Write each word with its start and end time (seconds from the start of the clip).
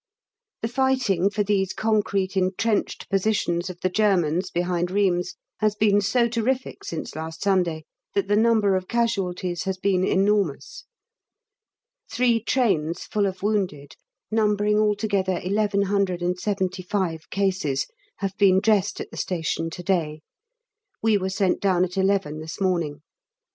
The 0.63 0.67
fighting 0.67 1.29
for 1.29 1.43
these 1.43 1.73
concrete 1.73 2.35
entrenched 2.35 3.07
positions 3.11 3.69
of 3.69 3.81
the 3.81 3.89
Germans 3.89 4.49
behind 4.49 4.89
Rheims 4.89 5.35
has 5.59 5.75
been 5.75 6.01
so 6.01 6.27
terrific 6.27 6.83
since 6.83 7.13
last 7.15 7.43
Sunday 7.43 7.85
that 8.15 8.27
the 8.27 8.35
number 8.35 8.75
of 8.75 8.87
casualties 8.87 9.65
has 9.65 9.77
been 9.77 10.03
enormous. 10.03 10.85
Three 12.11 12.41
trains 12.43 13.03
full 13.03 13.27
of 13.27 13.43
wounded, 13.43 13.95
numbering 14.31 14.79
altogether 14.79 15.33
1175 15.33 17.29
cases, 17.29 17.85
have 18.17 18.35
been 18.37 18.59
dressed 18.59 18.99
at 18.99 19.11
the 19.11 19.17
station 19.17 19.69
to 19.69 19.83
day; 19.83 20.21
we 21.03 21.15
were 21.15 21.29
sent 21.29 21.61
down 21.61 21.85
at 21.85 21.95
11 21.95 22.39
this 22.39 22.59
morning. 22.59 23.03